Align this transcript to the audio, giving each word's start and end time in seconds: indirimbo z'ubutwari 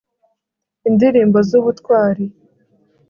indirimbo 0.87 1.37
z'ubutwari 1.49 2.25